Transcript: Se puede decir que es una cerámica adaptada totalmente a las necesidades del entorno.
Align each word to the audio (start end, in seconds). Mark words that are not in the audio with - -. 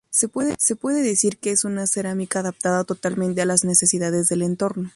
Se 0.09 0.27
puede 0.27 1.03
decir 1.03 1.37
que 1.37 1.51
es 1.51 1.63
una 1.63 1.85
cerámica 1.85 2.39
adaptada 2.39 2.83
totalmente 2.85 3.43
a 3.43 3.45
las 3.45 3.63
necesidades 3.65 4.29
del 4.29 4.41
entorno. 4.41 4.89